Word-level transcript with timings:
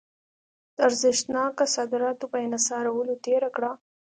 د 0.75 0.77
ارزښتناکه 0.87 1.65
صادراتو 1.75 2.25
په 2.31 2.37
انحصارولو 2.45 3.13
تېره 3.25 3.49
کړه. 3.55 3.71